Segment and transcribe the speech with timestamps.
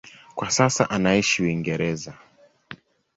[0.35, 2.13] Kwa sasa anaishi Uingereza.